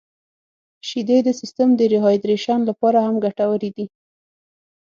[0.87, 3.85] •شیدې د سیستم د ریهایدریشن لپاره هم ګټورې دي.